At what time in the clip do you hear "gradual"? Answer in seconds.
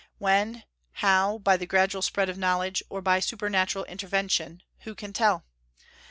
1.67-2.01